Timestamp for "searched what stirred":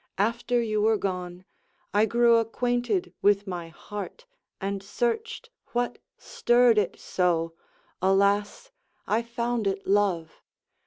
4.81-6.79